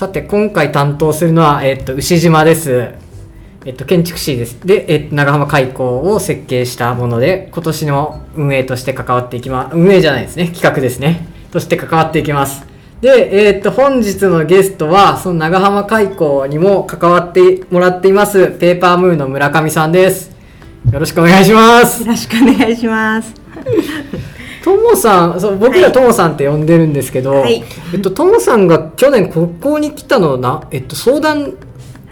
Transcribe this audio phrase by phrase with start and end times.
[0.00, 2.88] さて今回担当するのは、えっと、牛島です。
[3.66, 4.58] えっと、建築士です。
[4.66, 11.28] で、えっと、長浜開港を設計したもので、今年の運営として関わっていきま、運営じゃないですね、企画ですね。
[11.52, 12.64] として関わっていきます。
[13.02, 20.34] で、えっと、本日のゲストは、その長浜開港にも関わってもらっています、ペーパームーンの村上さんです。
[20.90, 22.08] よろしくお願いしますよ。
[22.08, 23.34] ろしくお願いします。
[24.62, 31.54] ともさんそう僕らはいともさんって呼んでるんですけど、はいえっとともさんが去年ここに来たのな、えっと、相談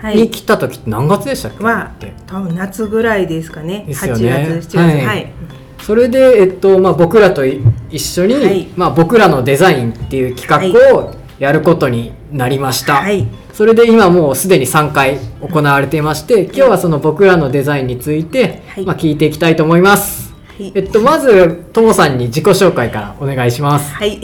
[0.01, 0.17] はい。
[0.17, 3.85] に来た時って何月でしたっけ、はって多分夏ぐらいですかね。
[3.85, 4.79] ですよね8月、7月。
[4.79, 5.33] はいはい。
[5.81, 13.27] それで、えっとまあ、僕らとい一緒に、はいまあ、僕らのデザインっていう企画をやることになりました、はい。
[13.53, 20.28] それで今もうすでに3回行われていまして今日はその僕らのデザインについて、はいまあ、聞いていきたいと思います、
[20.59, 24.21] はいえっと、まずともさんに自己紹介からお願いしますはい。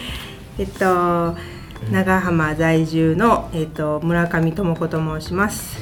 [0.58, 1.36] えっと、
[1.92, 5.76] 長浜在住の、えっと、村上智子と申します。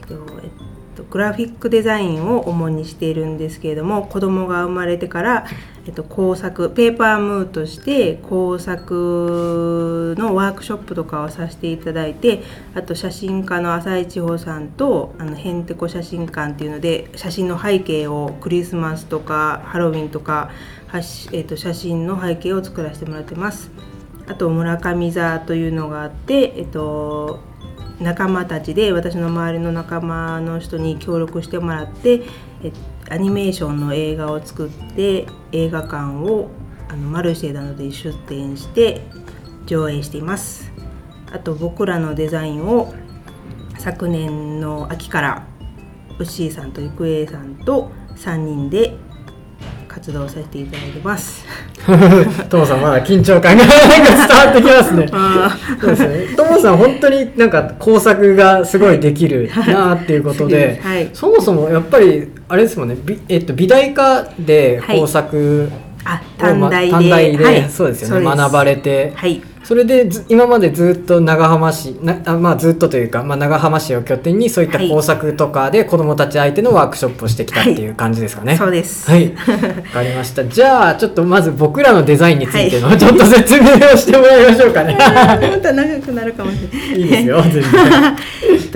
[0.00, 0.50] えっとえっ
[0.96, 5.44] とグラフィックデザインを主にしているんですけれども子供が生まれてから、
[5.86, 12.42] えっと、工作ペーパームーとして工作のワークショップとかをさせていただいて
[12.74, 20.50] あと写真家の浅井千穂さんとあのへんてこ写真館っていうので写真の背景をクリスマスとかハロウィンとか
[20.88, 23.70] はし、えっと、写真の背景を作らせてもらってます。
[24.28, 27.38] あと村上座というのがあって、えっと、
[28.00, 32.22] 仲間たちで私の周りの仲間の人に協力してもらって
[32.64, 36.50] えっとアニメーションの映画を作って映画館を
[36.88, 39.02] あのマルシェなどで出展して
[39.66, 40.72] 上映しています。
[41.32, 42.94] あと僕らのデザインを
[43.78, 45.46] 昨年の秋から
[46.18, 48.96] ウッシーさんと郁恵さんと3人で
[49.88, 51.44] 活動させていただいてます。
[52.50, 53.74] ともさんまだ緊張感が伝
[54.46, 55.06] わってきますね。
[55.12, 56.36] あそうですね。
[56.36, 61.10] ともさん本当になんか工作がすごいできるなっていうことで、 はい。
[61.12, 62.96] そもそもやっぱりあれですもんね。
[62.96, 65.70] びえっと美大科で工作
[66.04, 66.90] あをま短大で。
[66.92, 67.70] 短大で、はい。
[67.70, 68.24] そうですよね。
[68.24, 78.56] 学ばれて、はいそれでず今までずっと長浜市なあまあずっとというかまあ長浜市を拠点にそういったはい工作とかで子どもたち相手のワークショップをしてきたっていう感じですかね。
[78.56, 79.42] そうですはい、わ
[79.92, 80.44] かりました。
[80.44, 84.96] じゃあちょっとまず僕らのデザインについてのちょっと説明をしてもらいましょうかね。
[84.96, 87.00] また長くなるかもしれない。
[87.00, 87.62] いいですよ全然。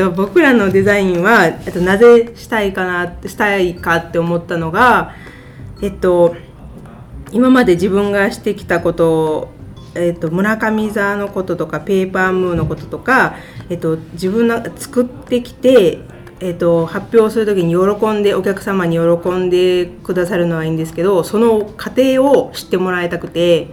[0.00, 5.15] と僕らのデザインは、えっと、なぜしたいかなしたいかって思ったのが、
[5.83, 6.34] えっと、
[7.33, 9.59] 今まで自分がしてきたことを、
[9.95, 13.37] えっと、村上座のこととかペーパームーのこととか、
[13.69, 15.99] えっと、自分が作ってきて、
[16.41, 23.69] えっと、発表する時に喜んでお客様に喜んでくださるのはいいんですけどその過程を知ってもらいたくて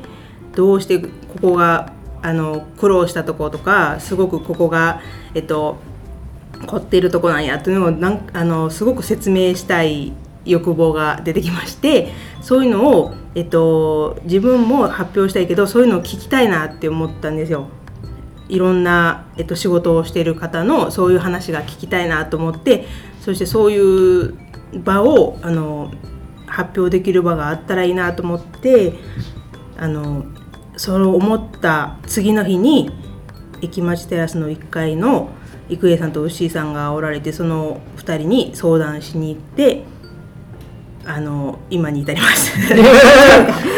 [0.56, 1.09] どうしてこ
[1.41, 5.01] こがあの苦労したとことかすごくここが、
[5.35, 5.77] えっと、
[6.66, 10.13] 凝ってるとこなんやというのをなんあのすごく説明したい
[10.47, 17.67] 欲望が出てきましてそういうのを、えっと、自分も発表したいけどそういうのを聞きたいなって思ったんですよ。
[18.49, 22.85] いろんな、えっと、仕事をしている方のそういう話が聞きたいなと思って
[23.19, 24.37] そしてそういう
[24.85, 25.91] 場をあの
[26.45, 28.93] 発表できる場があったらいいなと思って
[29.77, 30.25] あの
[30.77, 32.91] それを思った次の日に
[33.61, 35.29] 駅町テラスの1階の
[35.69, 39.83] 郁恵さんと牛井さんがおられてその2人に相談しに行って
[41.09, 42.75] あの今に至りました。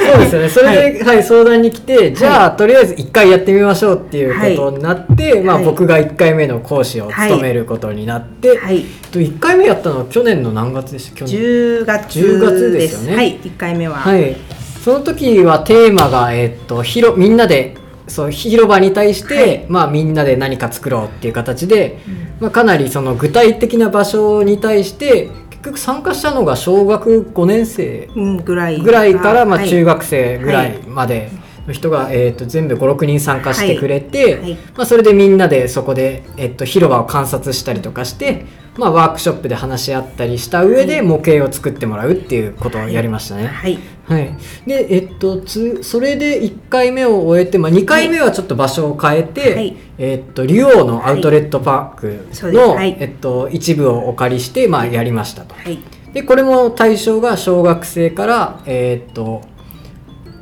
[0.10, 0.50] そうですよね。
[0.50, 11.36] それで、はい、相談に来て、じゃあ、とりあえず一回やってみましょうっていうことになって、まあ、はい僕が一回目の講師を務めることになって、はい、と一回目やったのは去年の何月でした去年。
[11.36, 13.96] 10月10月ですよねはい、1回目は。
[13.96, 14.36] はい。
[14.84, 17.76] その時はテーマが、えっと、広、みんなで、
[18.09, 19.66] そう広場に対して、はい。
[19.70, 22.00] まあみんなで何か作ろうっていう形で、
[22.40, 29.69] まあ、かなりその具体的な場所に対して結局参加したのが小学5年生うん、ぐらいぐらいから、まあ、はい。
[29.69, 31.31] 中学生ぐらいまで
[31.68, 34.56] の人が、えー、と全部56人参加してくれて、はい。
[34.75, 38.45] まあ、それでみんなでそこで、えっと広場を観察したりとかして、
[38.78, 41.06] まあ、ワークショップで話し合ったりした上ではい。
[41.06, 43.48] 模型を作ってもらうっていうことをやりましたね。
[43.48, 43.78] はい
[44.10, 44.36] はい、
[44.66, 49.78] で、えっと、つそれで1回目を終えて、まあ、2回目はちょっと場所を変えて、はい。
[50.00, 52.68] えっと、竜王のアウトレットパークそうです。
[52.68, 52.98] の、はい。
[53.00, 55.54] えっと、一部をお借りして、まあ、やりましたと。
[55.54, 55.78] はい。
[56.14, 59.42] でこれも対象が小学生からえーっと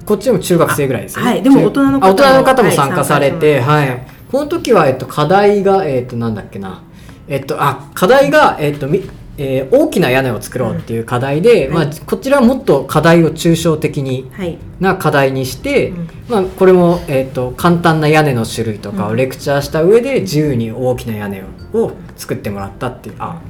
[0.05, 1.31] こっちも中学生ぐらいですよね。
[1.31, 1.43] あはい。
[1.43, 3.99] でも大人の方もあ大人の方も参加されて、ははいい、
[4.31, 6.81] この時はえっと課題がえっとなんだっけな、
[7.27, 9.01] えっとあ課題がえっとみ
[9.37, 14.57] えー大きな屋根を作ろうっていう課題で、まあうんはい、こちらはもっと課題を抽象的にはい。
[14.79, 16.09] な課題にして、うん。
[16.29, 19.15] まあ、これも、えー、と簡単な屋根の種類とかをうん。
[19.17, 21.43] レクチャーした上で自由に大きな屋根
[21.73, 23.41] を作ってもらったっていうあ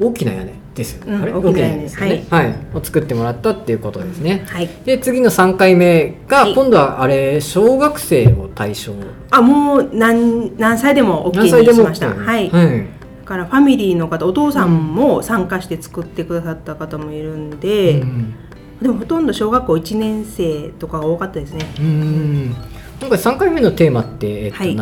[0.00, 1.32] 大きな屋根ですよね、あれ？
[1.32, 2.54] うん大きな屋根ですよね、はい。
[2.74, 4.44] を作ってもらったっていうことですね。
[4.48, 4.68] はい。
[4.84, 6.54] で次の3回目が、はい。
[6.54, 8.92] 今度はあれ小学生を対象。
[9.30, 12.78] あもう何何歳でも OK にしました、OK ねはい、はい。
[12.78, 12.99] だ
[13.30, 18.34] からファミリーの方お父さんも参加して作ってくださった方もいるんで、うん。
[18.82, 21.64] でもほとんど小学校1年生とかが多かったですね。
[21.78, 22.56] うん。
[23.00, 24.76] 今回3回目のテーマって、えっとはい。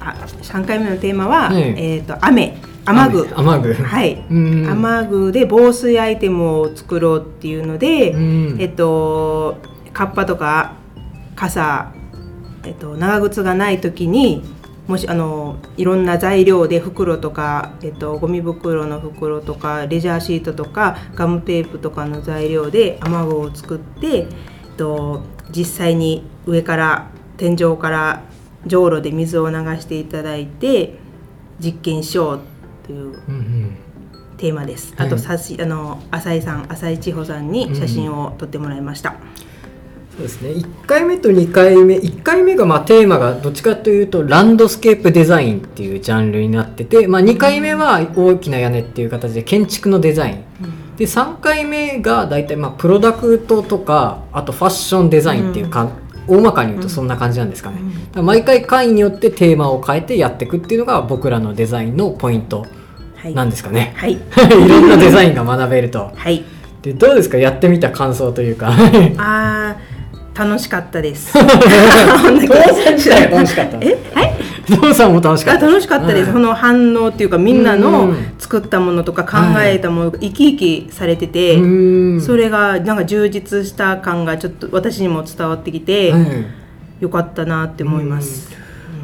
[0.00, 1.62] あ3回目のテーマは、はい。
[1.76, 2.56] えっ、と雨。
[2.86, 3.28] 雨具。
[3.36, 3.74] 雨具。
[3.74, 4.26] はい。
[4.30, 4.70] うん。
[4.70, 8.56] 雨具で防水アイテムを作ろうっていうので、うん。
[8.58, 9.58] えっと
[9.92, 10.76] カッパとか
[11.36, 11.92] 傘、
[12.64, 14.42] えっと、長靴がない時に
[14.86, 24.26] もしあのいろんな材料で袋とか、えっと、ゴミ袋の袋とかレジャーシートとかガムテープとかの材料で雨具を作って、えっ
[24.76, 28.24] と、実際に上から天井から
[28.66, 30.98] じょうろで水を流していただいて
[31.60, 32.40] 実験しよう
[32.84, 33.76] といううんうん
[34.42, 34.92] テーマです。
[34.96, 39.14] はいあとさしあの浅井さん浅井千穂さんに写真を撮ってもらいました。
[40.16, 40.50] そうですね。
[40.50, 50.44] 1回目と2回目1回目がまあテーマがどっちかというとランドスケープデザインっていうジャンルになってて、まあ、2回目は大きな屋根っていう形で建築のデザイン。
[50.96, 55.88] で3回目が大体まあプロダクトとかあとファッションデザインっていうか、
[56.28, 57.80] 大まかに言うとそんな感じなんですかね、
[58.16, 58.26] うん。
[58.26, 62.66] 毎回会によってテーマを変えてやっていくっていうのが僕らのデザインのポイント
[63.16, 63.34] はい。
[63.34, 64.12] なんですかね、はい。
[64.12, 64.18] い、
[64.68, 66.10] ろんなデザインが学べると。
[66.14, 66.44] はい。
[66.82, 67.38] でどうですか？
[67.38, 68.68] やってみた感想というか。
[69.16, 69.91] あー
[70.34, 71.32] 楽しかったです。
[71.32, 72.48] 父さん自
[73.10, 73.96] 体が楽しかったえ？
[74.14, 74.32] はい？
[74.66, 76.32] 父さんも楽しかったあ楽しかったです、うん。
[76.34, 78.34] その反応っていうかみんなうのん。
[78.38, 82.20] 作ったものとか考えたものが生き生きされてて、うん。
[82.20, 86.46] それがなんか充実した感がちょっと私にも伝わってきて、うん
[87.02, 88.54] よかったなって思います。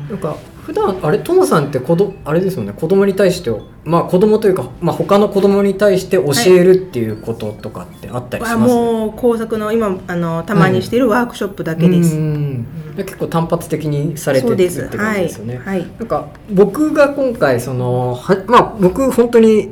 [0.08, 0.36] なんか
[0.68, 3.50] 普段あれトモさんって子どあれですよね子供に対して
[3.84, 12.16] まあ子供というか、まあ、他の子供に対して教えるっていうこととかってあったりしあます、もう工作の今あのたまにしているワークショップだけです。
[12.16, 14.48] うんで結構単発的にされて。
[14.48, 15.56] るって感じですよね。
[15.56, 15.78] はい。
[15.80, 19.70] はいなんか僕が今回そのはまあ僕本当に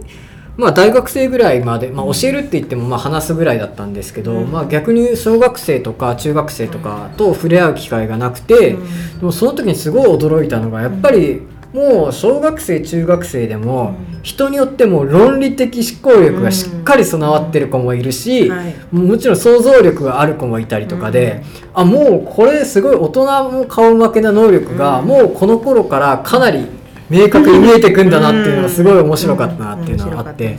[0.56, 4.50] まあ大学生ぐらいまで、まあ、教えるって言ってもまあ話すぐらいだったんですけど、うん。
[4.50, 9.19] まあ逆に小学生とか中学生とかと触れ合う機会がなくて、うん。
[9.19, 11.43] でもその時にすごい驚いたのがやっぱり
[11.73, 14.17] もう小学生中学生でもうん。
[14.23, 18.75] 人によっても論理的思考力がしっかり備わってる子もいるし、はい。
[18.91, 21.44] もちろん想像力がある子もいたりとかで、
[21.75, 25.06] あもうこれすごい大人も顔負けな能力が、うん。
[25.06, 26.67] もうこの頃からかなり
[27.08, 30.58] 明確に見えてくんだなっていうのがすごい面白かったなっていうのがあって、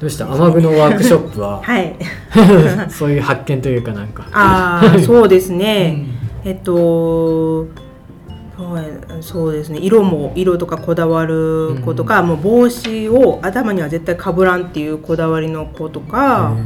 [0.00, 0.32] どうした？
[0.32, 1.60] 雨具のワークショップは？
[1.64, 1.96] はい。
[2.90, 4.26] そういう発見というかなんか。
[4.32, 6.06] ああ、そうですね。
[6.44, 7.66] うんえっと。
[9.22, 16.56] そうですね色も色とかこだわる子とか、もう帽子を頭には絶対かぶらんっていうこだわりの子とか、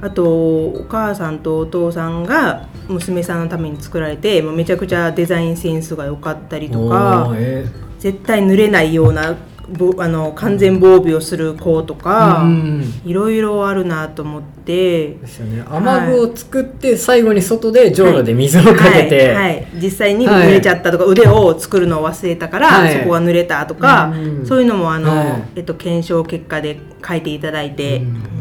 [0.00, 7.66] あとお母さんとお父さんが娘さんのために作られてもうめちゃくちゃデザインセンスが良かったりとおかーえ
[7.98, 9.36] 絶対濡れないような
[9.70, 15.08] ぼあの完全防備をする子とーか、うんいろいろあるなと思って。
[15.14, 15.62] ですよね。
[15.68, 19.56] 雨具を作って最後に外でじょうろで水をかけて、はい。
[19.56, 19.66] はい。
[19.74, 22.98] 実際に濡れちゃったとか、腕を作るのを忘れたから、はい。
[22.98, 24.46] そこが濡れたとか、うん。
[24.46, 25.42] そういうのもあの、はい。
[25.56, 28.37] えっと、検証結果で書いていただいて、うん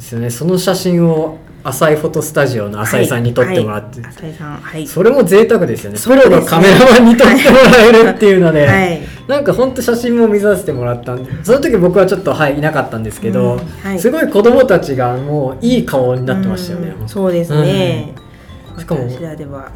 [0.00, 0.30] ですよね。
[0.30, 4.10] その写真を浅井フォトスタジオの浅井さんに撮ってもらって、はい。
[4.10, 4.86] はい浅井さんはい。
[4.86, 5.98] それも贅沢ですよね。
[5.98, 9.00] プロのカメラマンに撮ってもらえるっていうので、はい。
[9.28, 13.58] なんか本当写真も見させてもらったんでその時僕はちょっとはいいなかったんですけど、うん。
[13.58, 13.98] はい。
[13.98, 17.08] すごい子供たちがもういい顔になってましたよね、うん。
[17.08, 18.14] そうですね、
[18.78, 19.70] しかも私らでは、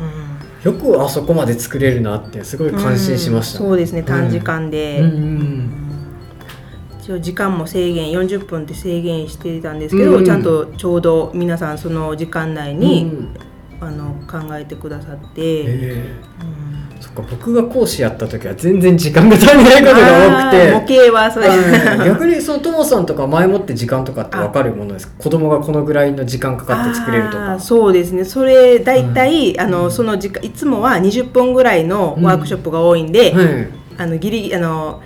[0.65, 3.69] よくあそこまで作れるなってすごいうん感心しました、うん。
[3.69, 4.03] そうですね。
[4.03, 5.84] 短時間で、うんうん
[7.05, 10.25] 一応時間も制限40分って制限してたんですけど、うん。
[10.25, 13.37] ちゃんとちょうど皆さんその時間内うんに、うん。
[13.79, 16.15] あの考えてくださって、ええ。
[16.41, 17.03] うん。
[17.03, 20.97] そっか僕が講師やった時は全然時間が足りないことが多くて。
[20.97, 25.09] 模型はそうです、はい逆にそのともさんとか前もって時間とかって分かるものです。
[25.09, 28.25] か子供がこのぐらいの時間かかって作れるとあかーそうですね。
[28.25, 33.69] それ大体、あのその時間いつもは20分ぐらいのワークショップが多いんで、はい。
[33.99, 35.03] あのギリギリあの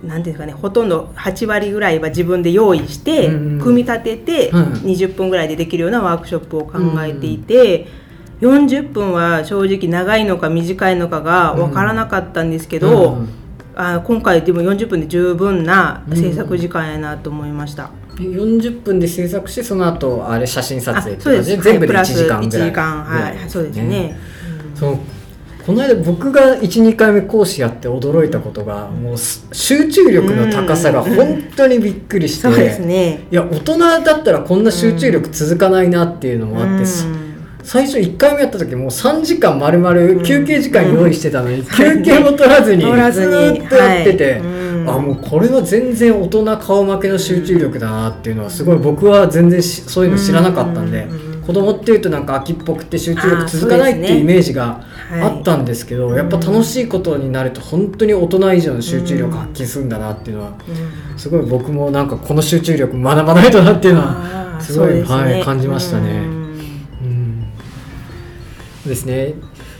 [0.00, 3.60] ていうんですかねほとんど8割ぐらいは自分で用意して、うんうん。
[3.60, 7.86] 組み立てて、うん20分ぐらいでできるようなワークショップを考えていて、
[8.40, 13.28] 40分は正直長いのか短いのかが分からなかったんですけど、うん
[13.80, 21.62] あ今回でも40分で十分な制作時間やなと思いました、40分で制作してその後あれ写真撮あ影ってそうです。
[21.62, 22.64] 全部で1はいプラス時間ぐらい。
[22.64, 24.18] 1時間はいそうですね。
[24.74, 25.00] その
[25.68, 33.26] この間僕が12回目講師やって驚いたことがもうす集中力の高さが本当にびっくりして、ね。
[33.30, 37.44] いや大人だったらこんな集中力続かないなっていうのもあって、うん。
[37.62, 44.40] 最初1回目やった時もう3時間丸々休憩時間用意してたのに、休憩も取らずに ずっとやってて、
[44.86, 61.18] あもうこれは全然大人顔負けの集中力だなっていうのはすごい僕は全然しそういうの知らなかったんで、うん子供っていうとなんか秋っぽくて集中力続かないっていうイメージがはいあったんですけど、やっぱ楽しいことになると本当に大人以上の集中力発揮するんだなっていうのはうん。
[61.18, 65.02] すごい僕もなんかこの集中力学ばないとなっていうのはすごいね。
[65.04, 66.10] はい感じましたね。
[66.10, 66.26] うん。
[67.00, 67.52] うん。
[68.84, 69.32] ですね。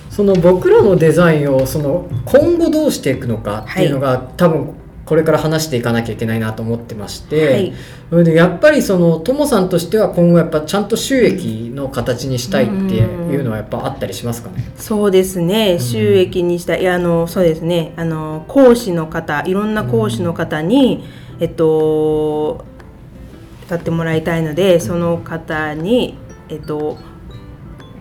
[0.08, 4.72] その僕らのデザインをその今後どうしていくのかっていうのが、多分
[5.08, 7.72] これから話していかなきゃいけないなと思ってまして、はい。
[8.10, 15.78] それでやっぱりそのともさんとしては今後やっぱちゃんと収益の形にしたいっていうのはやっぱあったりしますかね、そうですね。
[15.78, 16.84] 収益にしたい。
[16.84, 17.94] やあのそうですね。
[17.96, 21.04] あの講師の方いろんな講師の方に、
[21.40, 22.66] えっと
[23.66, 26.18] 使ってもらいたいのでその方に
[26.50, 26.98] えっと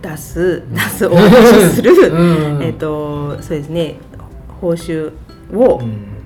[0.02, 2.62] 出す出すお話しする、 うん。
[2.62, 3.96] えっとそうですね。
[4.60, 5.10] 報酬
[5.54, 6.17] をうん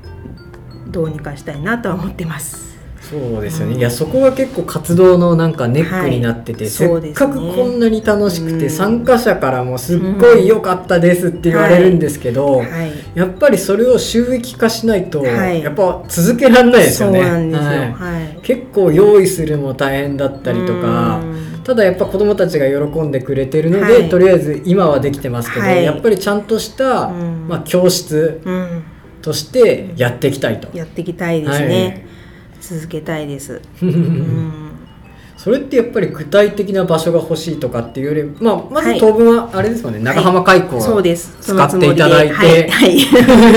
[0.89, 2.73] どうにかしたいなとは思ってます。
[3.13, 3.79] そうですよね、うん。
[3.81, 8.71] いやそこが結構活動のなんかネックになってて、はいせっかくこんなに楽しくて、うん。
[8.71, 12.69] 参加者からもすっごい良かったですって言われるんですけど、はい。
[13.15, 15.63] やっぱりそれを収益化しないと、はい。
[15.63, 17.19] やっぱ続けられないですよね。
[17.19, 17.25] よ。
[17.27, 17.93] はい。
[17.93, 18.39] はい。
[18.43, 21.61] 結構用意するも大変だったりとかうん。
[21.65, 24.09] ただやっぱ子どもたちが喜んでくれてるので、はい。
[24.09, 25.85] とりあえず今はできてますけど、はい。
[25.85, 27.49] やっぱりちゃんとした、うん。
[27.49, 28.85] まあ、教室うん。
[29.23, 30.69] としてやっていきたいと。
[30.77, 32.07] やっていきたいですね。
[32.61, 33.61] 続けたいです。
[33.83, 34.53] うん。
[35.37, 41.37] それってやっぱり具体的な場所が欲しいとかっていうより、まあ、まずはい当分はあれですもんね、長浜開港そうです。
[41.41, 42.69] そ使っていただいて、はい。
[42.69, 42.99] はい。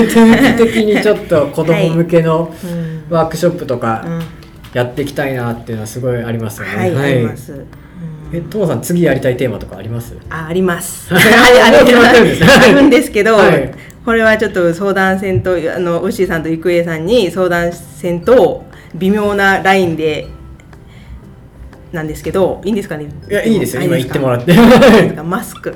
[0.08, 4.22] 定期的にちょっと子供向けのうんワークショップとかうん
[4.72, 6.76] やっていきたいなっていうのはすごいありますよね。
[6.76, 7.52] はい、あります。
[7.52, 7.66] うん
[8.32, 10.16] え、ともさん次やりたいテーマとかあります？
[10.28, 11.08] ああります。
[11.14, 11.18] あ
[12.72, 13.72] るんですけど、はい
[14.06, 20.28] これはちょっと相談せんとあのウッシーさんと郁恵さんに相談せんと微妙なラインで
[21.90, 23.08] なんですけどいいんですかね？
[23.28, 23.82] いやいいですよ。
[23.82, 24.54] 今言ってもらっって。
[24.54, 24.58] て
[25.22, 25.74] マスク。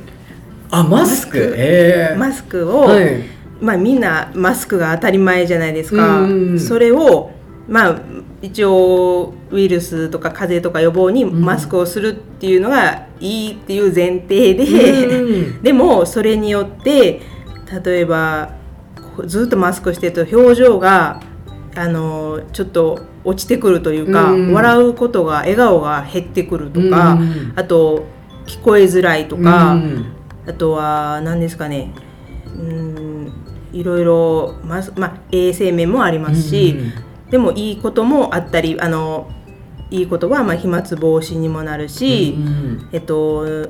[0.71, 1.55] あ、マスク？
[1.57, 2.17] ええ。
[2.17, 3.23] マスクを、はい。
[3.61, 6.21] まあみんなマスクが当たり前じゃないですか。
[6.23, 7.33] うんそれを
[7.69, 8.01] まあ
[8.43, 15.63] 一応ウイルスとか風邪とか予防にマスクをするっていうのがいいっていう前提で、うん。
[15.63, 17.21] でもそれによって
[17.85, 18.55] 例えば
[19.27, 21.23] ずっとマスクしてると表情が
[21.77, 24.53] あのちょっと落ちてくるというか、うん。
[24.53, 27.53] 笑うことが笑顔が減ってくるとか、うん。
[27.57, 28.07] あと
[28.47, 30.13] 聞こえづらいとか、うん。
[30.47, 31.93] あとは何ですかね
[32.47, 33.33] うん
[33.73, 36.77] いろいろまず、まあ、衛生面もありますし、
[37.31, 39.31] でもいいこともあったりあの
[39.91, 42.89] いいことはまあ飛沫防止にもなるし、うん。
[42.93, 43.69] えっと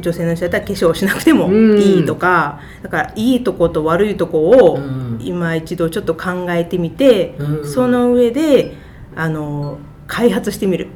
[0.00, 1.78] 女性の人だったら化粧しなくてもうん。
[1.78, 5.18] いいとか、だからいいとこと悪いとこをうん。
[5.22, 7.68] 今一度ちょっと考えてみて、うん。
[7.68, 8.74] その上で
[9.14, 10.88] あの開発してみる。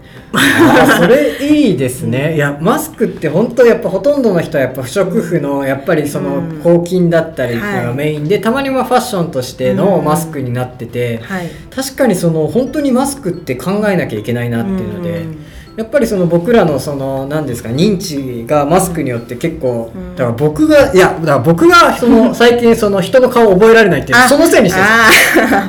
[0.99, 2.37] それいいですね。
[2.37, 6.61] いやマスクって本当やっぱほとんどの人はやっぱ不織布のやっぱりそのうん。
[6.61, 7.95] 抗菌だったりがはい。
[7.95, 10.05] メインで、たまにはファッションとしてのうん。
[10.05, 11.49] マスクになってて、はい。
[11.75, 15.45] 確かにその本当にマスクって考えなきゃいけないなっていうので、うん
[15.81, 24.81] やっぱりその僕らのその何ですか認知がマスクによって結構、うんだから僕がいやだから僕がその 最近その人の顔を覚えられないっていうあそのせいにして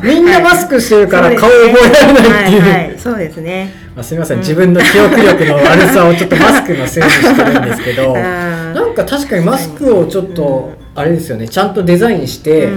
[0.04, 3.00] みんなマスクしてるからはい顔を覚えられないっていう。
[3.00, 3.74] そうですね。
[3.96, 12.70] まあ、すみません、自分の記憶力の悪さをちょっとマスクのせいにしてるんですけど なんか確かにマスクをちょっとあれですよねちゃんとデザインして、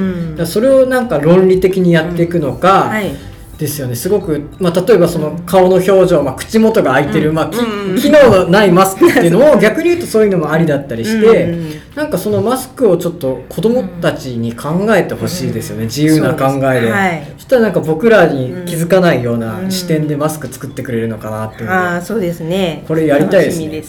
[0.44, 3.10] それをなんか論理的にやっていくのか、はい。
[3.58, 3.94] ですよね。
[3.94, 16.90] すごく、まあ、例えばその顔の表情、まあ、口元が開いてる、まあ、機能のないマスクっていうのも 逆に言うとそういうのもありだったりして、うんなんかそのマスクをちょっと子供たちに考えてほしいですよね、自由な考えで。
[16.90, 17.32] はい。
[17.36, 19.70] そしたらなんか僕らに気づかないよううなん。
[19.70, 21.72] 視点でマスク作ってくれるのかなっていうので。
[21.72, 22.82] ああそうですね。
[22.88, 23.84] これやりたいですね。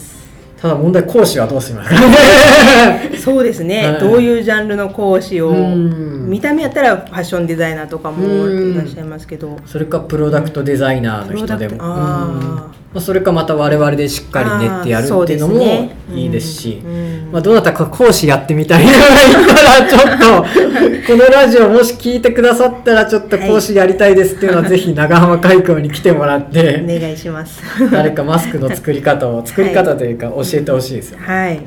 [0.66, 2.00] ただ問題講師はどうしますか。
[3.22, 4.00] そうですね、はい。
[4.00, 6.28] どういうジャンルの講師をうん。
[6.28, 9.58] 見た目やったらファッションデザイナーとかもうんいらっしゃいますけど。
[9.64, 11.76] それかプロダクトデザイナーの人でも。
[11.80, 12.70] あー。
[12.80, 16.90] うんまあ、それかまた我々でしっかり練ってやるっていうのもいいですしうん。
[16.90, 17.32] うん。
[17.32, 27.62] まあ、どなたか講師やってみたい人がいたらちょっと このラジオもし聞いてくださったらちょっと講師やりたいですっていうのはぜひ長浜海溝に来てもらってお願いします。
[27.90, 31.60] 誰かマスクの作り方を作り方というか教えてほしいですよ、はい。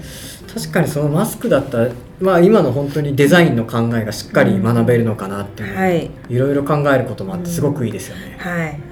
[0.52, 1.88] 確かにそのマスクだったら、
[2.20, 6.10] まあ、今の本当にデザインの考えがしっかり学べるのかなっていうの、はい。
[6.30, 8.89] いろいろ考えることもあってすごくいいですよね、はい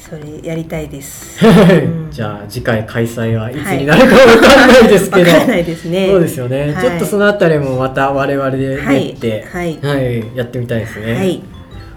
[0.00, 1.44] それやりたいです。
[1.44, 2.10] ん。
[2.10, 6.08] じゃあ次回開催はいつになるかわかんないですけど、わかんないですね。
[6.08, 6.82] そうですよね、はい。
[6.82, 9.78] ちょっとそのあたりもまた我々で練って、はい。
[9.80, 10.36] はい。
[10.36, 11.42] やってみたいですね、はい。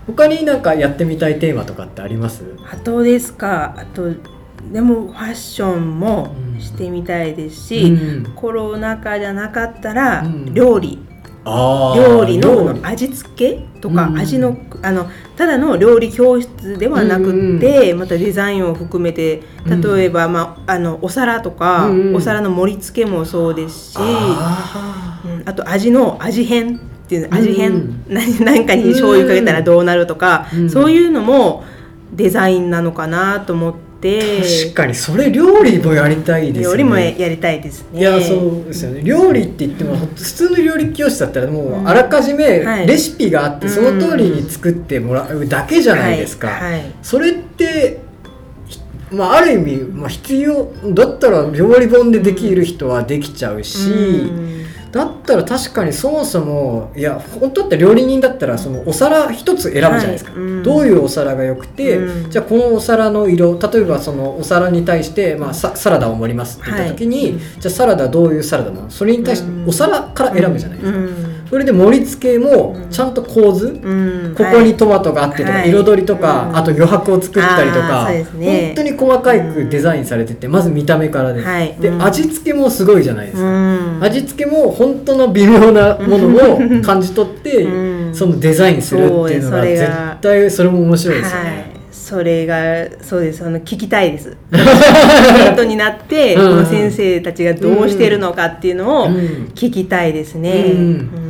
[0.06, 2.44] 他になんかやってみたいテーマとかってあります？
[2.70, 3.74] あとですか。
[3.78, 4.12] あと
[4.72, 8.34] でもファッションもうんしてみたいですし、うん。
[8.36, 10.54] コロナ禍じゃなかったらうん。
[10.54, 11.13] 料理、あー
[11.46, 14.18] 料理の味付けとか、うん。
[14.18, 22.16] 味のあのただの料理教室ではなくって、またデザインを含めて例えば、まあ、あのお皿とか、うんうん。
[22.16, 31.64] お皿の盛り付けもそうですしあうんあと味の味変っていううん味変、 何何かに醤油かけたらどうなるとか、うんそういうのも
[32.14, 36.78] デザインなのかなと思ってー確かにそれ料理もやりたいですよね。
[36.78, 38.00] 料理もやりたいですね。
[38.00, 39.02] いやそうですよね。
[39.04, 41.88] 料理って言っても普通の料理教室だったらもううん。
[41.88, 42.88] あらかじめはい。
[42.88, 46.72] レシピがあってその通りに作ってもらうだけじゃないですか、はい。
[46.74, 46.92] はい。
[47.02, 48.02] それって
[48.68, 48.80] ひ
[49.12, 54.63] まあ、ある意味、まあ、必要だったら料理本でできる人はできちゃうし、うん
[54.94, 60.42] だったら確かにそもそもいや本当だって料理人だったらそのお皿一つ選ぶじゃないですか、はい。
[60.42, 60.64] うん。
[60.64, 62.30] どういうお皿が良くて、うん。
[62.30, 67.40] じゃあこのお皿の色例えばそのお皿に対して、まあ、ササラダを盛りますって言った時に、はい。
[67.60, 68.90] じゃあサラダどういうサラダなの？
[68.92, 69.68] それに対してうん。
[69.68, 74.36] お皿から選ぶじゃないですか、うんそれで盛り付けもちゃんと構図、うん。
[74.36, 75.70] ここにトマトがあってとか、はい。
[75.70, 76.58] 彩りとか、うん。
[76.58, 81.76] あと余白を作ったりとか、本当に細かくデザインされててまず見た目からです、はい。
[81.80, 82.04] で、うん。
[82.04, 84.04] 味付けもすごいじゃないですか、うん。
[84.04, 88.16] 味付けも本当の微妙なものを 感じ取って、うん。
[88.16, 91.46] そのデザインするっていうのが絶が対それも面白いですよはい。
[91.46, 92.56] ね。、それが
[93.02, 93.46] そうです。
[93.46, 94.36] あの聞きたいです。
[94.52, 96.50] 生徒になって、うん。
[96.50, 99.52] この先生たちがどうしてるのかっていうのをうん。
[99.54, 100.80] 聞きたいですね、うん。
[101.16, 101.23] うん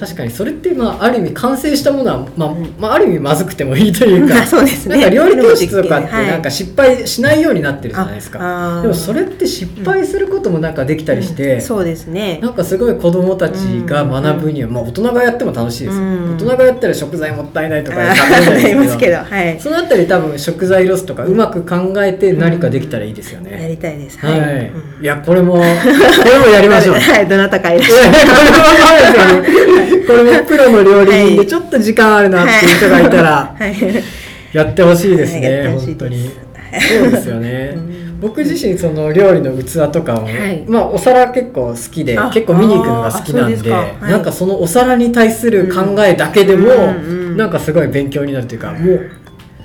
[0.00, 4.96] 確かにそれって、まあ、ある意味完成したものは、まあまあ、ある意味まずくてもいいというかあ そうですね。
[4.96, 6.26] なんか料理教室とかってはい。
[6.26, 12.38] なんか失敗しないようになってるじゃないですか、でもそれって失敗することもなんかできたりして、そうですね。
[12.42, 19.12] なんかすごい子供たちが学ぶには、まあ、大人がやっても楽しいです大人がやったら食材もったいないとかあ食いますけですけど。
[19.12, 19.60] どはい。
[19.60, 24.18] そのあたり多分食材ロスとかうまく考えて何かできたらいいですよやね、りたいです。
[24.18, 25.04] はい、うん。
[25.04, 26.94] いやこれもこれもやりましょう。
[26.96, 31.36] は いどなたかいらっしゃるこれもそうですよね これもプロの料理人はい。
[31.36, 33.74] でちょっと時間あるなっていう人がいたら はい。
[34.52, 36.30] やってほしいですね、本当に。
[36.70, 37.76] そうですよね。
[38.20, 40.64] 僕自身その料理の器とかも、はい。
[40.66, 46.68] まあお皿結構好きであ結構見に行くのが好きなんでなんかそのお皿に対する考えだけでも、
[47.36, 49.10] なんかすごい勉強になるというかもう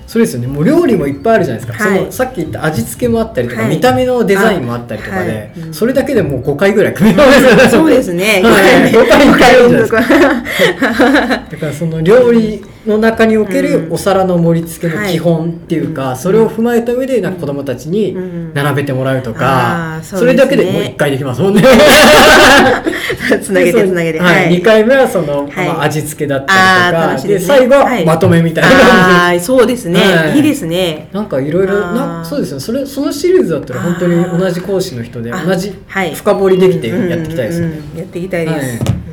[0.06, 0.46] それですよね。
[0.46, 1.98] もう料理もいっぱいあるじゃないですか、はい。
[1.98, 3.70] そのさっき言った味付けもあったりとか、はい。
[3.70, 5.66] 見た目のデザインもあったりとかで、あはい。
[5.68, 7.70] うんそれだけでもう5回ぐらい組み合わせる。
[7.70, 8.40] そうですね。
[8.44, 8.92] はい。
[8.92, 9.92] 5回いかれるんじゃないです。
[9.92, 10.08] かか
[11.50, 13.92] だからその料理の中におけるうん。
[13.92, 18.54] お皿の盛り付けの基本っていうか、はいそれを踏まえた上でなんか子供たちにうん。
[18.54, 21.62] 並べてもらうとか、それだけでもう1回できますもんね。
[23.42, 24.20] つなげてつなげて。
[24.20, 24.50] はい。
[24.50, 25.68] 2回目はその、はい。
[25.68, 26.52] まあ、味付けだった
[26.90, 28.04] りとかで最後ははい。
[28.04, 28.70] まとめみたいな。
[28.70, 30.36] 感ああそうですね、はい。
[30.36, 31.08] い、いですね。
[31.10, 32.62] じなんかいろいろなそうですよね。
[32.62, 36.14] それそのシリーズだったら本当に同じ講師の人で同じはい。
[36.14, 37.80] 深掘りできてやっていきたいですよね。
[37.96, 39.05] やっていきたいです、はい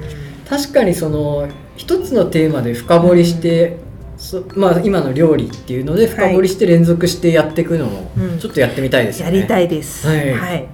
[0.50, 3.78] 確かにその一つのテーマで深掘りして、
[4.18, 8.40] そまあ、今の料理っていうので深掘りして連続してやっていくのもうん。
[8.40, 10.08] ちょっとやってみたいですよね、やりたいです。
[10.08, 10.34] はい。
[10.34, 10.68] はい、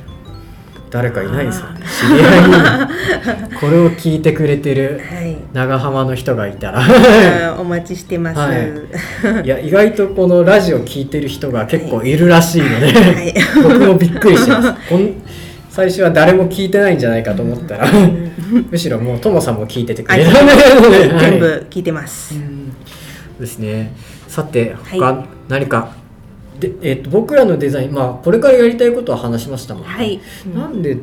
[0.91, 1.79] 誰かいないですよね。
[1.83, 3.55] あ知り合いに。
[3.59, 5.37] これを聞いてくれてるはい。
[5.53, 6.83] 長浜の人がいたら。
[7.59, 9.45] お待ちしてます、はい。
[9.45, 13.33] いや意外とこのラジオ聞いてる人が結構いるらしいので、はい。
[13.63, 14.73] 僕もびっくりしてます。
[14.89, 15.13] こん
[15.79, 17.87] 最初は誰も聞いてないんじゃないかと思ったら
[18.69, 22.35] むしろもうともさんも聞いててくれたので、はい全部聞いてます、
[23.39, 23.95] ですね。
[24.27, 24.99] さてはい。
[24.99, 25.95] 他何か、
[26.59, 30.19] でえっと僕らのデザインまあこれからやりたいことは話しましたもんね、はい。
[30.53, 30.97] なんで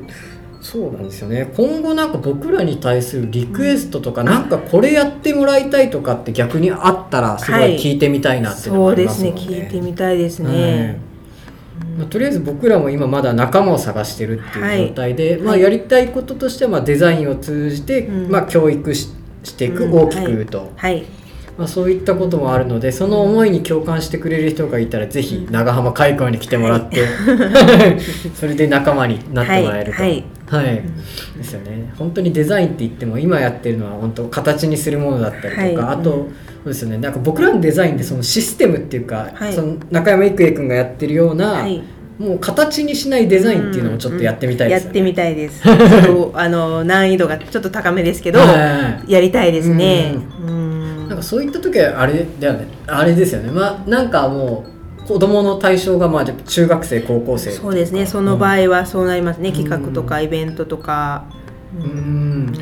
[0.60, 1.50] そうなんですよね。
[1.56, 9.30] 今後なんか僕らに対するリクエストとか、なんかこれやってもらいたいとかって逆にあったらすごい聞いてみたいなっていうのもそうでありますね。
[9.30, 9.36] ね。
[9.38, 11.00] 聞いてみたいですはいね、
[11.80, 15.62] ままあ、とりあえず僕らも今まだ仲間を探してるっていう状態で、まあ、はい。
[15.62, 18.30] やりたいこととしてはまあデザインを通じて、うん。
[18.30, 19.10] まあ、教育し
[19.42, 19.92] していく、うん。
[19.94, 21.04] 大きく言うと、はい。
[21.56, 27.06] まあ、そういったこともあるのでその思いに共感してくれる人がいたらぜひ長浜開港に来てもらって
[28.36, 30.02] それで仲間になってもらえると。
[30.02, 30.24] はい。
[30.48, 30.82] はい。
[31.36, 31.92] ですよね。
[31.96, 35.94] 本当にデザインって言っても今やってるのは本当形にするものだったりとか、はい。
[35.94, 36.28] あと、
[36.66, 36.98] そうですよね。
[36.98, 39.52] なんか僕らのデザインってそのシステムっていうか、はい。
[39.52, 41.80] その中山郁恵君がやってるような、はい。
[42.18, 44.98] もう形にしないデザインっていうのもちょっとやってみたいですよね。
[44.98, 45.62] やってみたいです。
[46.34, 50.16] あの難易度がちょっと高めですけどはいやりたいですね。
[50.44, 52.66] うんなんかそういった時はあれだよね。
[52.88, 53.52] あれですよね。
[53.52, 54.64] まあなんかも
[55.04, 58.06] う子供の対象がまあ中学生高校生そうですね。
[58.06, 59.54] その場合はそうなりますね、うん。
[59.54, 61.26] 企画とかイベントとか。
[61.80, 62.52] うん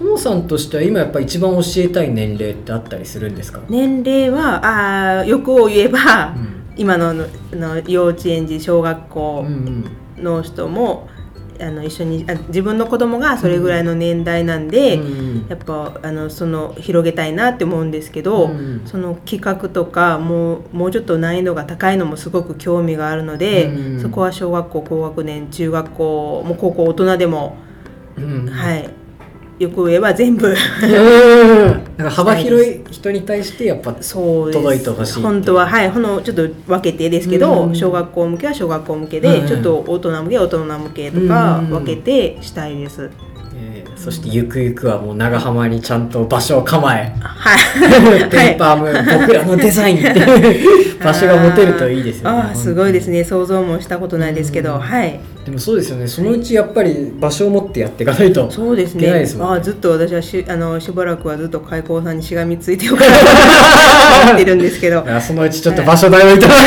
[0.00, 6.54] うんともさんとしては今やっぱ一番教えたい年齢ってあったりするんですか、年齢はあー欲を言えば、うん。
[6.76, 9.84] 今ののの幼稚園児小学うん校うん。
[10.24, 11.08] の人も、
[11.60, 27.56] あの一緒にあ自分の子供がそれぐらいの年代なんで、うんやっぱあのその広げたいなって思うんですけど、うんその企画とかもうもうちょっと難易度が高いのもすごく興味があるので、うんそこは小学校高学年中学校もう高校大人でも、
[28.16, 28.46] うん。
[28.48, 28.88] はい
[29.58, 30.48] よく言えば全部。
[30.48, 30.56] うん。
[31.96, 35.68] なんか幅広い人に対してやっぱ届いてほしい本当は。
[35.68, 35.90] はい。
[35.90, 37.76] ほのちょっと分けてですけど、うん。
[37.76, 41.70] 小学校向けは小学校向けで、はいちょっと大人向けは大人向けとかうん。
[41.70, 43.10] 分けてしたいです、
[43.56, 47.14] えーそしてゆくゆくはもう長浜にちゃんと場所を構え。
[47.20, 47.58] はい。
[48.30, 49.98] ペーパーム僕らのデザイン。
[49.98, 52.38] っていう場所が持てるといいですよね。
[52.38, 52.56] あー。
[52.56, 53.24] すごいですね。
[53.24, 54.80] 想像もしたことないですけど、うん。
[54.80, 55.20] はい。
[55.44, 56.06] でもそうですよね。
[56.06, 58.50] そのうちやっぱり場所を持ってやっていかないと。
[58.50, 63.24] そうですいけないねですあーずっと私はしあのしばらくはずっと開口さんにしがみついてようかなと
[64.24, 65.04] 思ってるんですけど。
[65.20, 66.60] そのうちちょっと場所代をいただか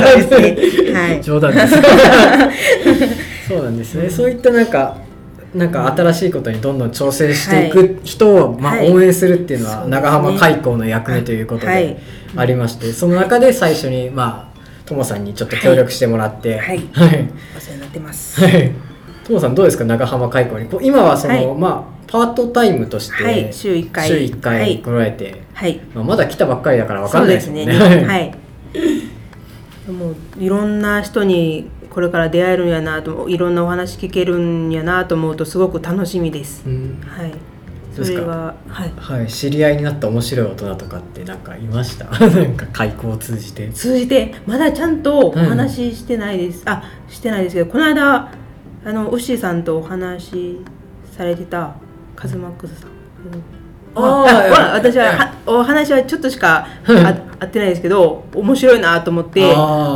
[0.00, 0.12] な。
[0.14, 0.92] いとそうですね。
[0.92, 1.20] はい。
[1.24, 1.74] 冗談です。
[3.48, 4.10] そうなんですね。
[4.10, 5.05] そういったなんか。
[5.56, 8.92] なんか新しいことにどんどん挑戦していく人を、まあ、はい。
[8.92, 11.86] 応援するっていうのは長浜開港の役目ということはい。
[11.88, 12.00] で
[12.36, 14.56] ありましてその中で最初にまあ
[14.88, 16.78] ともさんにちょっと協力してもらってはい。
[16.92, 17.28] はい。
[17.56, 18.40] お世話になってます。
[18.44, 18.72] はい。
[19.24, 19.84] ともさんどうですか？
[19.84, 20.68] 長浜開港に。
[20.68, 21.54] こう今はその、はい。
[21.58, 23.52] まあパートタイムとして、はい。
[23.52, 24.06] 週1回。
[24.08, 24.82] 週1は回い。
[24.82, 25.80] 来られて、はい。
[25.94, 27.66] まあ、まだ来たばっかりだからわかんないですね。
[27.66, 28.32] はい。
[29.90, 37.00] もういろんな人にこれから出会えるんやなといろんなお話聞けるんやなと思うとすごく楽しみです、うん。
[37.00, 37.32] はい。
[37.90, 38.92] それははい。
[38.94, 42.04] はい、知り合いになった面白い大人とかってなんかいました？
[42.28, 43.70] なんか開校を通じて。
[43.70, 48.30] 通じてまだちゃんとお話ししてないです、あしてないですけどこの間
[48.84, 50.60] あのウッシーさんとお話し
[51.16, 51.76] されてた
[52.14, 53.42] カズマックスさん、うん
[53.96, 59.42] あーあほらいや私ははお話はちょっとしかはいあ 会ってないですけど面白いなと思って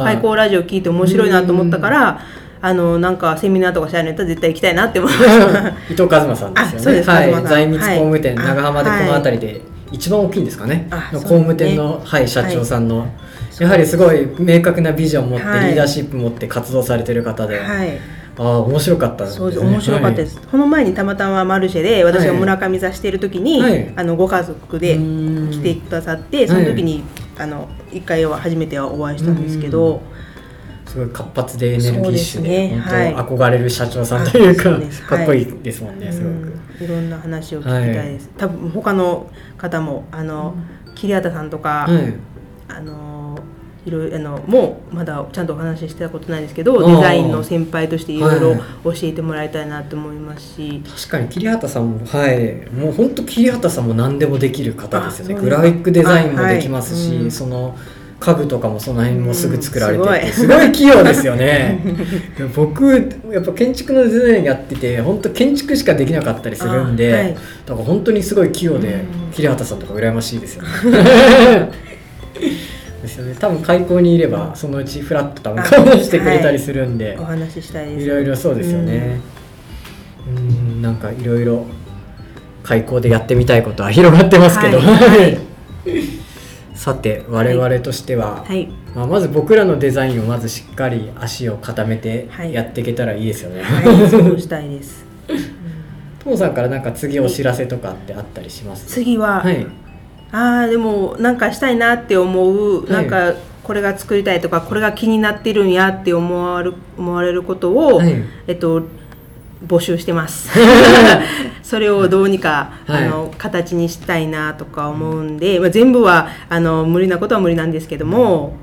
[0.04, 2.20] 開口ラジオ聞いて面白いなと思ったから
[2.62, 5.68] あのなんかセミナーとかしあるんやったら絶対行きたいなって思いました。
[5.68, 6.76] 伊藤和馬さんですよね。
[6.76, 7.32] あそうですはい。
[7.32, 7.58] 和馬さん。
[7.58, 8.46] 財密工務店、はい。
[8.48, 9.60] 長浜でこのはい辺りで
[9.92, 10.86] 一番大きいんですかね。
[10.90, 13.06] あの工務店の、はい、社長さんの、
[13.58, 15.68] いやはりすごい明確なビジョンを持って、はい。
[15.68, 17.98] リーダーシップ持って活動されてる方で、はい
[18.42, 19.52] ああ面白かったですね。
[19.52, 23.92] そう面白かったです、この前にたまたまマルシェで私が村上座している時に、はい。
[23.94, 25.50] あのご家族でうん。
[25.50, 27.04] 来てくださってその時に、
[27.36, 30.00] あの一回は初めてはお会いしたんですけど、
[30.86, 32.80] すごい活発でエネルギッシュでね。
[32.80, 34.82] 本当憧れる社長さんというか、はい。
[34.84, 36.12] かっこいいですもんね、うん。
[36.14, 36.84] すごく。
[36.84, 40.54] いろんな話を聞きたいです、多分他の方もあの
[40.94, 42.14] 桐畑さんとか、はい。
[42.68, 43.09] あの
[43.86, 52.70] いろいろあのもうまだちゃんとお話ししたことないですけどデザインの先輩としていろいろはい教えてもらいたいなと思いますし、確かに桐畑さんもはい。
[52.70, 55.34] もう本当桐畑さんも何でもできる方ですよね。
[55.34, 57.22] グラフィックデザインもできますし、あはい。
[57.24, 57.76] うんその
[58.20, 61.80] 家具とかもその辺もすぐ作られてて、うんすすごい器用ですよね。
[62.54, 62.92] 僕
[63.32, 67.34] やっぱ建築のデザインやってて本当建築しかできなかったりするんで、あはい。
[67.64, 69.32] だから本当にすごい器用でうん。
[69.32, 70.68] 桐畑さんとか羨ましいですよね
[73.02, 73.34] ですよね。
[73.38, 78.04] 多分開口にいればそのうちフラット多分顔してくれたりするんで、お話ししたいです。
[78.04, 79.20] いろいろそうですよね。
[80.26, 81.64] うん、なんかいろいろ
[82.62, 85.38] 開口でやってみたいことは広がってますけど、はい。
[86.74, 88.68] さて我々としては、はい。
[88.94, 92.52] まあ、まず僕らのデザインをまずしっかり足を固めてはい。
[92.52, 93.62] やっていけたらいいですよね。
[93.62, 95.04] はい、 そうしたいです。
[96.22, 98.86] ともさんからなんか次お知らせとかってあったりします？
[98.86, 99.66] 次は、はい。
[100.32, 108.82] ああでもなんかしたいなって思う、はいなんかこれが作りたいとかこれが気になってるんやって思われる思われることを、はいえっと
[109.66, 110.50] 募集してます。
[111.62, 113.04] それをどうにか、はい。
[113.04, 118.54] あの形にしたいなとか思うんで、まあ、全部はあの無理なことは無理なんですけども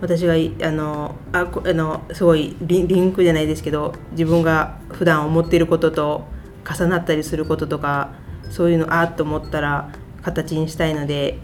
[0.00, 6.24] 私がいあのあこあのすごいリンリンクじゃないですけど自分が普段思っていることと
[6.68, 8.10] 重なったりすることとか
[8.50, 9.90] そういうのあーっと思ったら
[10.22, 11.38] 形にしたいので、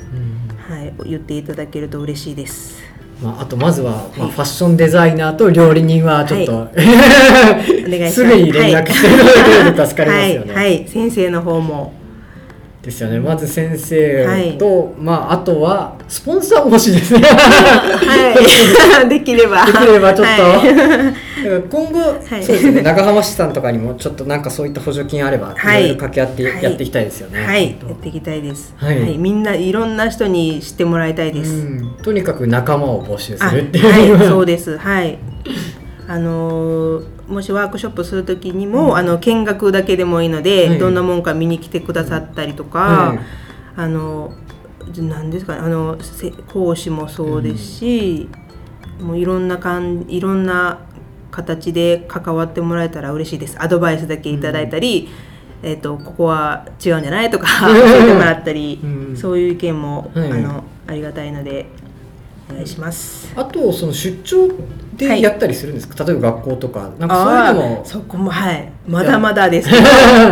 [0.68, 2.78] はい、言っていただけると嬉しいです。
[3.22, 6.82] まあ、あとまずは、まあ、はいファッションデザイナーと料理人はちょっと、お願い
[7.82, 8.14] します。
[8.14, 10.54] すぐに連絡していただけると助かりますよね。
[10.54, 11.97] はい、はい、先生の方も。
[12.88, 13.20] ですよね。
[13.20, 17.20] まず先生と、まああとはスポンサーも欲しいですね。
[17.28, 19.66] はい、 できれば。
[19.66, 21.62] できればちょっと、はい。
[21.70, 22.42] 今後、はい。
[22.42, 22.80] そうですね。
[22.80, 25.80] 長浜市さんとかにもちょっとなんかそういった補助金あれば、はい。
[25.80, 26.62] いろいろ掛け合ってはい。
[26.62, 27.44] やっていきたいですよね。
[27.44, 28.74] はい、やっていきたいです。
[28.78, 29.14] ははい。
[29.14, 31.50] い、みんないろんな人に知ってもらいたいです。
[31.50, 31.90] うん。
[32.02, 34.78] とにかく仲間を募集すあるっていう、はい、そうです。
[34.78, 35.18] はい。
[36.08, 43.18] あのーもしワークショップするときにも、あの見学だけでもいいので、はいどんなもんか見に来てくださったりとか、はい
[43.76, 44.32] あの
[44.96, 48.28] 何ですかねあのせ講師もそうですし、
[49.00, 50.80] もういろんなかんいろんな
[51.30, 53.56] 形で関わってもらえたら嬉しいです。
[53.60, 55.08] アドバイスだけいただいたり、
[55.62, 59.16] えっとここは違うんじゃないとか教えてもらったり、うん。
[59.16, 60.32] そういう意見も、はい。
[60.32, 61.66] あのありがたいので
[62.50, 63.32] お願いします。
[63.36, 64.48] あとその出張
[64.98, 66.90] でやったりするんですか、例えば学校とか。
[66.98, 67.82] なんかそういうのも。
[67.84, 68.72] そこもはい。
[68.86, 69.68] まだまだです。
[69.68, 69.82] けど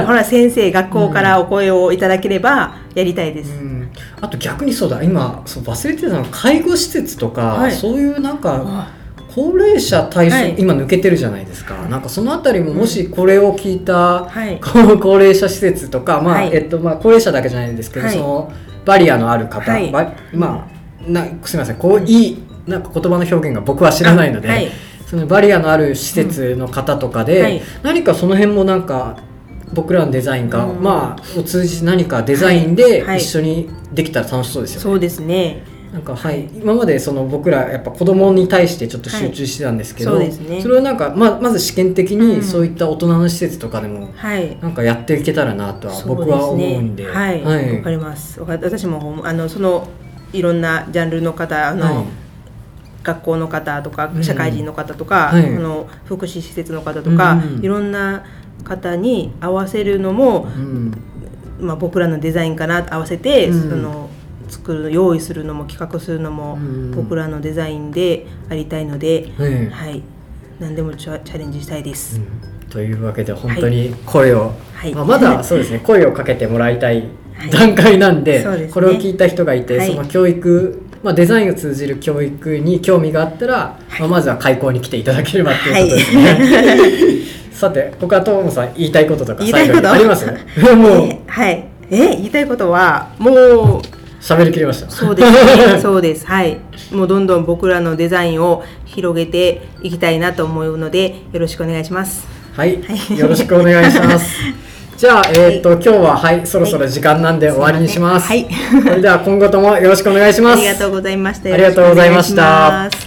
[0.07, 3.89] ほら先生学校からお声をいただければやりたいです、うん。
[4.21, 5.03] あと逆にそうだ。
[5.03, 7.73] 今そう忘れてたのは介護施設とか、はい。
[7.73, 8.93] そういうなんかあ
[9.33, 10.57] 高齢者対象、はい。
[10.59, 11.75] 今抜けてるじゃないですか。
[11.89, 14.59] なんかそのあたりももしこれを聞いたはい。
[14.61, 16.51] 高 高齢者施設とか、まあはい。
[16.53, 18.15] えっとまあ、高齢者だけじゃないんですけど、はい。
[18.15, 18.53] その
[18.85, 20.77] バリアのある方、まあ
[21.09, 21.77] なすみません。
[21.77, 24.71] こういいなんか言葉の表現が僕は知らないので、あはい。
[25.07, 27.45] そのバリアのある施設の方とかで、うん。
[27.45, 27.63] はい。
[27.83, 29.19] 何かその辺もなんか
[29.73, 30.83] 僕らのデザインが、うん。
[30.83, 33.19] まあを通じて何かデザインではい。
[33.19, 34.83] 一緒にできたら楽しそうですよね。
[34.83, 35.63] そうですね。
[35.93, 40.33] なんかはい、今までその僕らやっぱ子供に対してちょっと集中してたんですけど、はい。
[40.33, 40.63] そね。
[40.63, 42.39] れをなんかままず試験的うん。
[42.39, 44.59] にそういった大人の施設とかでもはい。
[44.61, 47.05] なんかやっていけたらなとは僕は思うんで。
[47.05, 47.43] そうすねはい。
[47.45, 48.41] わ、はいかります。
[48.41, 49.87] わか私もあのその
[50.33, 52.05] いろんなジャンルの方あの、はい
[53.07, 54.25] 学校の方とかうん。
[54.25, 55.47] 社会人の方とか、はい。
[55.47, 57.65] あの福祉施設の方とか、うん。
[57.65, 58.25] いろんな
[58.65, 60.93] 方に合わせるのも、うん。
[61.61, 63.71] まあ、僕らのデザインかな合わせて、うん。
[63.71, 64.11] その
[64.49, 66.91] 作る用意するのも企画するのも、うん。
[66.91, 69.71] 僕らのデザインでありたいので、はい。
[69.71, 70.03] はい。
[70.59, 72.21] 何でもチャレンジしたいです。
[72.71, 74.95] というわけで本当に声を、はい。
[74.95, 77.51] まあ、まだ そうですね声をかけてもらいたいはい。
[77.51, 78.73] 段階なんで,、そうですね。
[78.73, 79.89] これを聞いた人がいて、はい。
[79.89, 87.27] その教育、まあ、デザインを通じる教育に興味があったら、まあ、まずは開講に来ていただければっていうことですね。
[87.53, 90.27] さて他トムさん言いたいこととか最後にあります？
[90.75, 91.09] もう。
[91.09, 91.65] えはい。
[91.91, 93.81] え言いたいことはもう
[94.21, 94.91] 喋りきりました。
[94.91, 95.31] そうです
[95.75, 95.79] ね。
[95.81, 96.27] そうです。
[96.27, 96.59] はい。
[96.93, 102.27] もうどんどん僕らのデザインを広げていきたいなと思うのでよろしくお願いします。
[102.57, 103.19] はい、はい。
[103.19, 104.27] よろしくお願いします。
[104.97, 108.29] じゃあ、えっ、と、今日は、はい、そろそろ時間なんで終わりにします。
[108.29, 108.47] はい。
[108.83, 110.59] それでは、今後ともよろしくお願いします。
[110.59, 111.53] ありがとうございました。
[111.53, 113.06] ありがとうございました